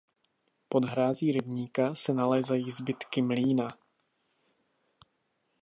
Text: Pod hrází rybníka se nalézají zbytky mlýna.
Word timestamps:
Pod 0.69 0.85
hrází 0.85 1.31
rybníka 1.31 1.95
se 1.95 2.13
nalézají 2.13 2.71
zbytky 2.71 3.21
mlýna. 3.21 3.67